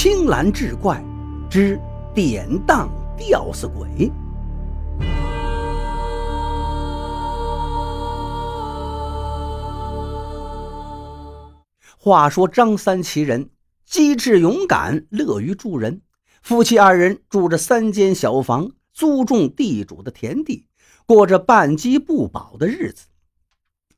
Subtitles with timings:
[0.00, 1.04] 青蓝志怪
[1.50, 1.76] 之
[2.14, 4.08] 典当吊死鬼。
[11.98, 13.50] 话说张三其人
[13.84, 16.00] 机智勇敢，乐于助人。
[16.42, 20.68] 夫妻二人住着三间小房，租种地主的田地，
[21.06, 23.06] 过着半饥不饱的日子。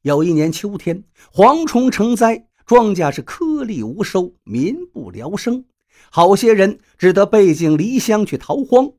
[0.01, 5.67] 有一年秋天，蝗虫成灾，庄稼是颗粒无收，民不聊生。
[6.11, 8.93] 好些人只得背井离乡去逃荒。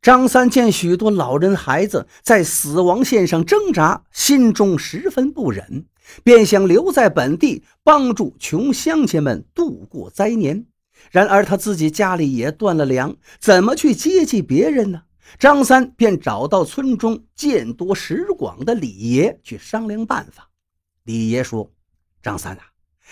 [0.00, 5.86] 张三见许多老人孩子在死亡线上挣扎，心中十分不忍，
[6.22, 10.66] 便想留在本地帮助穷乡亲们度过灾年。
[11.10, 15.02] 然而他自己家里也断了粮，怎么去接济别人呢？
[15.38, 20.48] 张三便找到村中见多识广的李爷去商量办法。
[21.04, 21.70] 李爷说
[22.22, 22.62] ：“张三啊，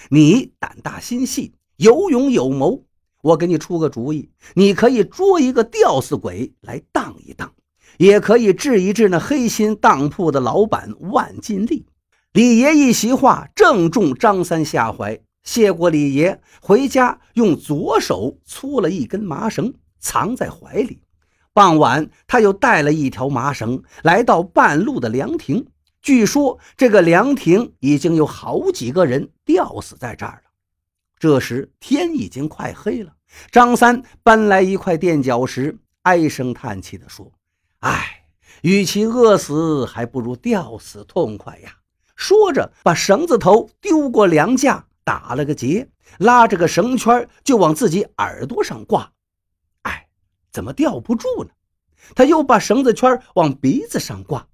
[0.08, 2.84] 你胆大心细，有勇有谋，
[3.22, 7.52] 我给你出个主意，你可以捉一个吊死鬼来当一当，
[7.98, 11.86] 也可以治一治那黑心当铺的老板万金利。”
[12.32, 15.18] 李爷一席话，正中张三下怀。
[15.42, 21.00] 谢过李爷，回家用左手搓了一根麻绳，藏在怀里。
[21.54, 25.66] 傍晚，他又带了一条麻绳，来到半路的凉亭。
[26.02, 30.45] 据说这个凉亭已经有好几个人吊死在这儿了。
[31.18, 33.12] 这时天已经快黑了，
[33.50, 37.32] 张三搬来一块垫脚石，唉声叹气地说
[37.80, 38.24] ：“唉，
[38.62, 41.76] 与其饿死，还不如吊死痛快呀。”
[42.16, 49.12] 说着，把绳子头丢过梁架，打了个结，拉着个绳圈就往自己耳朵上挂。
[49.82, 50.08] 唉
[50.50, 51.50] 怎么吊不住呢？
[52.14, 54.46] 他又把绳子圈往鼻子上挂，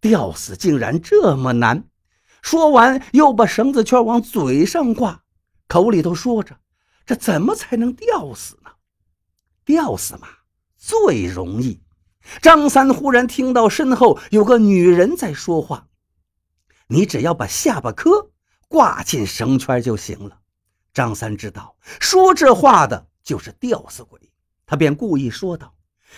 [0.00, 1.84] 吊死竟然这么难。
[2.40, 5.22] 说完，又把绳子圈往嘴上挂，
[5.68, 6.58] 口里头说着
[7.06, 8.70] ：“这怎么才能吊死呢？
[9.64, 10.28] 吊死嘛，
[10.76, 11.80] 最容易。”
[12.42, 15.88] 张三忽然听到身后有个女人在说话
[16.88, 18.30] ：“你只要把下巴颏
[18.68, 20.40] 挂进绳圈就行了。”
[20.92, 24.20] 张三知道，说这话的就是吊死鬼。
[24.66, 25.74] 他便故意说道：“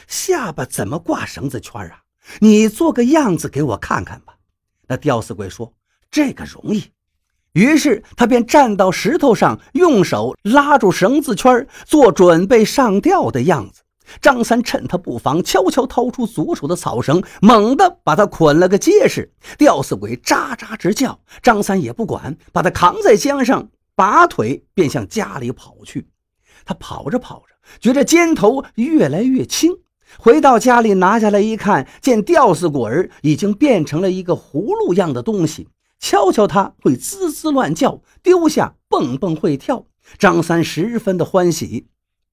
[0.09, 2.03] 下巴怎么挂绳子圈啊？
[2.41, 4.37] 你做个样子给我看看吧。”
[4.89, 5.75] 那吊死鬼说
[6.11, 6.93] ：“这个容易。”
[7.53, 13.83] 于是他便站到石头上，用手拉住绳子圈，做准备上吊的样子。
[14.21, 19.33] 张三趁他不防，悄悄掏出左手的草绳，猛地把他捆了个结实。
[19.57, 26.09] 吊死鬼喳喳直叫，张三也不管，把他扛在肩上，拔腿便向家里跑去。
[26.65, 27.51] 他跑着跑着。
[27.79, 29.71] 觉着肩头越来越轻，
[30.19, 35.69] 回到家里拿下来一看，见吊死鬼儿已经变成了一个葫芦样的东西，
[36.01, 39.87] 敲敲它会滋滋乱叫，丢下蹦蹦会跳。
[40.19, 41.87] 张三十分的欢喜。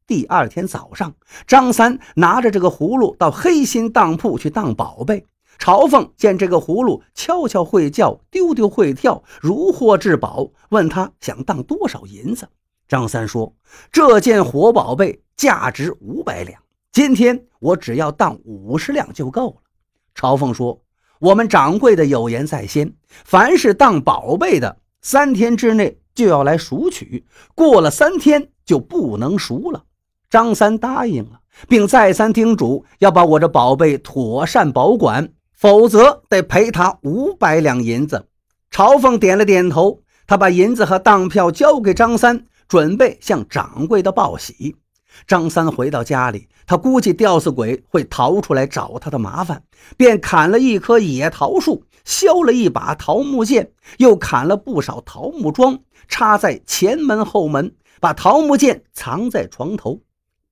[0.07, 1.13] 第二天早上，
[1.45, 5.27] 张三拿着这个葫芦到黑心当铺去当宝贝。
[5.59, 12.47] 朝凤见这个葫芦敲敲会叫，丢丢会跳，如获至宝，问他想当多少银子。
[12.87, 13.53] 张三说
[13.91, 16.59] ：“这件活宝贝。”价值五百两，
[16.91, 19.57] 今天我只要当五十两就够了。
[20.15, 20.81] 朝凤说
[21.19, 22.93] ：“我们掌柜的有言在先，
[23.25, 29.83] 凡是当宝贝的，三天之内就要来赎取，过了三天就不能赎了。”
[30.29, 31.39] 张三答应了，
[31.69, 38.27] 并再三叮嘱要把我这宝贝妥善保管，否则得赔他五百两银子。
[38.69, 44.75] 朝凤点了点头，他把银子和当票交给张三，准备向掌柜的报喜。
[45.25, 49.63] 张三回到家里，他估计吊死鬼会逃出来找他的麻烦，
[49.95, 60.01] 便砍了一棵野桃树，削了一把桃木剑，又砍了不少桃木桩，插在前门后门，把桃木剑藏在床头。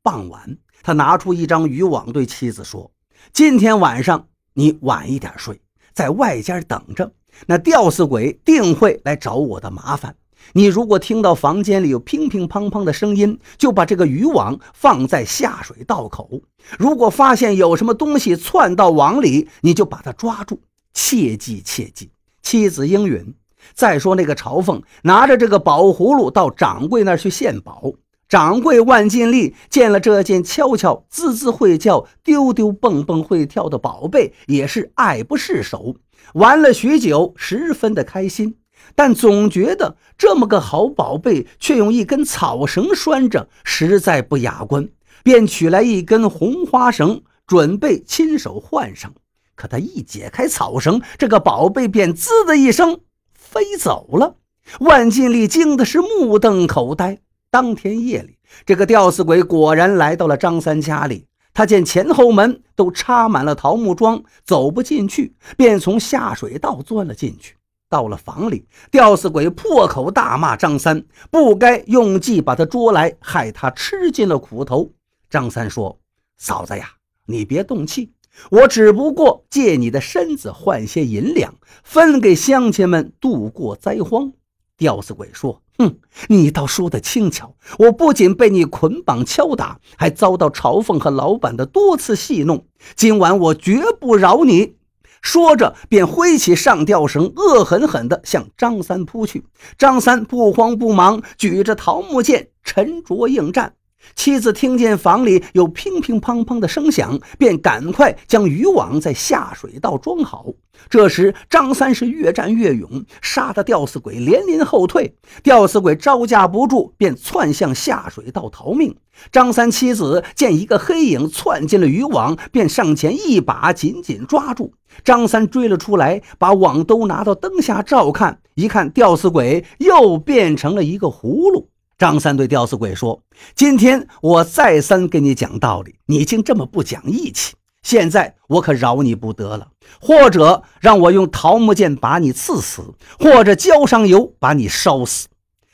[0.01, 2.91] 傍晚，他拿出一张渔网，对妻子说
[3.33, 5.59] ：“今天晚上你晚一点睡，
[5.93, 7.11] 在外间等着，
[7.47, 10.15] 那吊死鬼定会来找我的麻烦。”
[10.53, 16.41] 你如果听到房间里有乒乒乓乓的声音，就把这个渔网放在下水道口。
[16.77, 20.61] 如果发现有什么东西窜到网里，你就把它抓住。
[20.93, 22.09] 切记切记！
[22.41, 23.33] 妻子应允。
[23.73, 27.93] 再说那个朝凤拿着这个宝葫芦到掌柜那儿去献宝。
[28.29, 35.95] 掌柜万尽力见了这件悄悄滋滋会叫、丢丢蹦蹦会跳的宝贝，也是爱不释手。
[36.33, 38.55] 玩了许久，十分的开心。
[38.93, 44.87] 但总觉得这么个好宝贝，却用一根草绳拴着，实在不雅观，
[45.23, 49.13] 便取来一根红花绳，准备亲手换上。
[49.55, 52.99] 可他一解开草绳，这个宝贝便“滋”的一声
[53.33, 54.35] 飞走了。
[54.79, 57.19] 万金利惊的是目瞪口呆。
[57.49, 61.25] 当天夜里，这个吊死鬼果然来到了张三家里。
[61.53, 67.55] 他见前后门都插满了桃木桩，走不进去，便从下水道钻了进去。
[67.89, 74.91] 到了房里，吊死鬼破口大骂张三不该用计把他捉来，害他吃尽了苦头。
[75.29, 75.99] 张三说
[76.37, 76.89] ：“嫂子呀，
[77.25, 78.13] 你别动气，
[78.51, 84.33] 我只不过借你的身子换些银两，分给乡亲们度过灾荒。”
[84.77, 85.61] 吊死鬼说。
[85.77, 85.97] 哼，
[86.29, 87.53] 你倒说得轻巧！
[87.79, 92.65] 我不仅被你捆绑敲打，还遭到嘲讽和老板的多次戏弄。
[92.95, 94.77] 今晚我绝不饶你！
[95.25, 99.43] 说着，便挥起上吊绳，恶狠狠地向张三扑去。
[99.75, 103.73] 张三不慌不忙，举着桃木剑，沉着应战。
[104.15, 110.45] 妻子听见房里有乒乒乓乓的声响，便赶快将渔网在下水道装好。
[110.89, 115.15] 这时，张三是越战越勇，杀得吊死鬼连连后退。
[115.41, 118.95] 吊死鬼招架不住，便窜向下水道逃命。
[119.31, 124.73] 张三妻子见一个黑影窜进了渔网，便上前一把紧紧抓住。
[125.03, 131.69] 张三追了出来，把网兜拿到灯下照看，一看吊死鬼又变成了一个葫芦。
[131.97, 133.21] 张三对吊死鬼说
[133.55, 137.55] ：“今天我再三跟你讲道理，你竟这么不讲义气。
[137.83, 139.69] 现在我可饶你不得了，
[140.01, 145.27] 或者让我用桃木剑把你刺死，或者浇上油把你烧死。”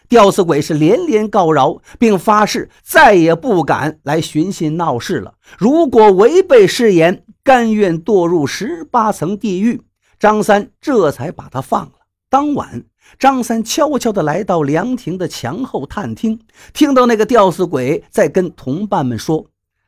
[0.07, 5.35] 吊死鬼是连连告饶，并发誓再也不敢来寻衅闹事了。
[5.57, 9.81] 如果违背誓言，甘愿堕入十八层地狱。
[10.19, 11.93] 张三这才把他放了。
[12.29, 12.83] 当晚。
[13.19, 16.39] 张三悄悄地来到凉亭的墙后探听，
[16.73, 19.45] 听到那个吊死鬼在跟同伴们说：“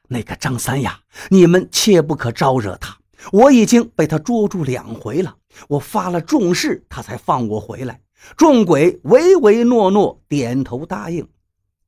[0.09, 0.99] 那个张三呀，
[1.29, 2.97] 你们切不可招惹他。
[3.31, 5.35] 我已经被他捉住两回了，
[5.69, 7.99] 我发了重誓，他才放我回来。”
[8.37, 11.27] 众鬼唯唯诺诺，点头答应。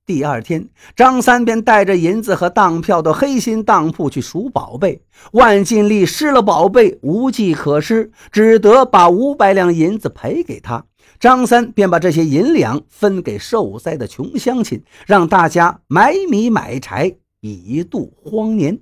[0.06, 5.02] 第二天，张三便带着银子和当票到黑心当铺去赎宝贝。
[5.32, 10.86] 万金利失了宝贝，无计可施，只得把五百两银子赔给他。
[11.20, 18.80] 张三便把这些银两分给受灾的穷乡亲，让大家买米买柴以度荒年。